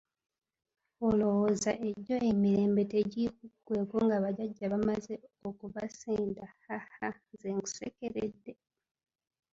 Olowooza 1.07 1.71
egyo 1.89 2.15
emirembe 2.29 2.83
tegikuggweeko 2.93 3.95
nga 4.05 4.17
bajjajja 4.23 4.65
bamaze 4.73 5.13
okubasenda 5.47 6.45
haha 6.65 7.07
nze 7.33 7.49
nkusekeredde? 7.55 8.53